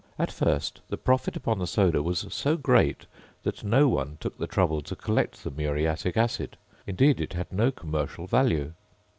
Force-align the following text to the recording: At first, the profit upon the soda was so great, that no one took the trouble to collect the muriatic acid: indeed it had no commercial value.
At 0.17 0.31
first, 0.31 0.81
the 0.89 0.97
profit 0.97 1.35
upon 1.35 1.59
the 1.59 1.67
soda 1.67 2.01
was 2.01 2.25
so 2.33 2.57
great, 2.57 3.05
that 3.43 3.63
no 3.63 3.87
one 3.87 4.17
took 4.19 4.35
the 4.39 4.47
trouble 4.47 4.81
to 4.81 4.95
collect 4.95 5.43
the 5.43 5.51
muriatic 5.51 6.17
acid: 6.17 6.57
indeed 6.87 7.21
it 7.21 7.33
had 7.33 7.53
no 7.53 7.69
commercial 7.71 8.25
value. 8.25 8.73